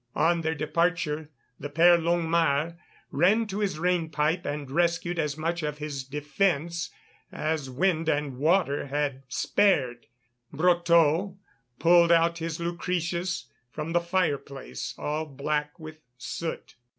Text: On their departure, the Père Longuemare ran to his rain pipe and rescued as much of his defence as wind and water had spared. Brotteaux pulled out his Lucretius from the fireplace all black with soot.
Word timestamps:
On 0.15 0.41
their 0.41 0.55
departure, 0.55 1.29
the 1.59 1.69
Père 1.69 2.01
Longuemare 2.01 2.79
ran 3.11 3.45
to 3.45 3.59
his 3.59 3.77
rain 3.77 4.09
pipe 4.09 4.45
and 4.47 4.71
rescued 4.71 5.19
as 5.19 5.37
much 5.37 5.61
of 5.61 5.77
his 5.77 6.03
defence 6.03 6.89
as 7.31 7.69
wind 7.69 8.09
and 8.09 8.39
water 8.39 8.87
had 8.87 9.21
spared. 9.27 10.07
Brotteaux 10.51 11.37
pulled 11.77 12.11
out 12.11 12.39
his 12.39 12.59
Lucretius 12.59 13.45
from 13.69 13.93
the 13.93 14.01
fireplace 14.01 14.95
all 14.97 15.27
black 15.27 15.77
with 15.79 15.99
soot. 16.17 16.73